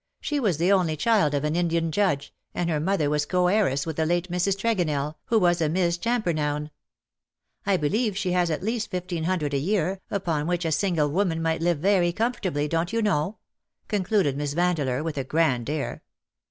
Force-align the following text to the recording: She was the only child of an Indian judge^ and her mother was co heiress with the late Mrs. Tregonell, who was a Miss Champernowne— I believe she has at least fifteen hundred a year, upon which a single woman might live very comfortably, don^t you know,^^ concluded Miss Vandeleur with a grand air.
She 0.19 0.39
was 0.39 0.57
the 0.57 0.71
only 0.71 0.97
child 0.97 1.35
of 1.35 1.43
an 1.43 1.55
Indian 1.55 1.91
judge^ 1.91 2.31
and 2.55 2.71
her 2.71 2.79
mother 2.79 3.07
was 3.07 3.27
co 3.27 3.45
heiress 3.45 3.85
with 3.85 3.97
the 3.97 4.05
late 4.07 4.31
Mrs. 4.31 4.57
Tregonell, 4.57 5.13
who 5.25 5.37
was 5.37 5.61
a 5.61 5.69
Miss 5.69 5.95
Champernowne— 5.99 6.71
I 7.67 7.77
believe 7.77 8.17
she 8.17 8.31
has 8.31 8.49
at 8.49 8.63
least 8.63 8.89
fifteen 8.89 9.25
hundred 9.25 9.53
a 9.53 9.59
year, 9.59 10.01
upon 10.09 10.47
which 10.47 10.65
a 10.65 10.71
single 10.71 11.09
woman 11.11 11.39
might 11.39 11.61
live 11.61 11.77
very 11.77 12.11
comfortably, 12.11 12.67
don^t 12.67 12.91
you 12.93 13.03
know,^^ 13.03 13.37
concluded 13.89 14.35
Miss 14.37 14.53
Vandeleur 14.53 15.03
with 15.03 15.19
a 15.19 15.23
grand 15.23 15.69
air. 15.69 16.01